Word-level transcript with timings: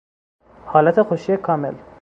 حالت 0.65 1.01
خوشی 1.01 1.37
کامل 1.37 1.75